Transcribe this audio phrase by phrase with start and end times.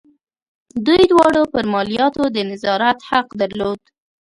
[0.85, 3.81] دوی دواړو پر مالیاتو د نظارت حق درلود.